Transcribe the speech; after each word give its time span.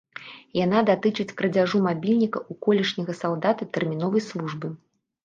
Яна 0.59 0.79
датычыць 0.87 1.35
крадзяжу 1.41 1.81
мабільніка 1.87 2.39
ў 2.41 2.63
колішняга 2.67 3.13
салдата 3.21 3.69
тэрміновай 3.77 4.25
службы. 4.31 4.73